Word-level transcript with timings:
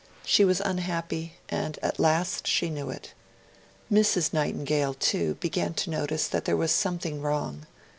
She 0.25 0.43
was 0.43 0.59
unhappy, 0.61 1.33
and 1.49 1.77
at 1.83 1.99
last 1.99 2.47
she 2.47 2.71
knew 2.71 2.89
it. 2.89 3.13
Mrs. 3.93 4.33
Nightingale, 4.33 4.95
too, 4.95 5.35
began 5.35 5.75
to 5.75 5.91
notice 5.91 6.27
that 6.27 6.45
there 6.45 6.57
was 6.57 6.71
something 6.71 7.21
wrong. 7.21 7.67